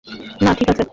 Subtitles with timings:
[0.41, 0.83] না, ঠিক আছে।